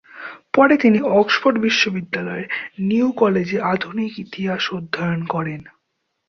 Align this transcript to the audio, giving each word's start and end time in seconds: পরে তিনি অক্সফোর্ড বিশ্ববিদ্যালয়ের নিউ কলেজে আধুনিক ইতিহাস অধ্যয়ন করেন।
পরে 0.53 0.75
তিনি 0.77 0.99
অক্সফোর্ড 1.11 1.57
বিশ্ববিদ্যালয়ের 1.59 2.47
নিউ 2.79 3.07
কলেজে 3.11 3.57
আধুনিক 3.73 4.11
ইতিহাস 4.19 4.63
অধ্যয়ন 4.73 5.21
করেন। 5.25 5.61